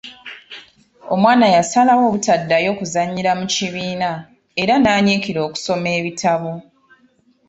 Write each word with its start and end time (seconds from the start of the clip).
Omwana 1.13 1.45
yasalawo 1.55 2.03
obutaddayo 2.09 2.71
kuzannyira 2.79 3.31
mu 3.39 3.45
kibiina 3.53 4.11
era 4.61 4.73
n'anyiikira 4.77 5.39
okusoma 5.47 5.89
ebitabo. 5.99 6.51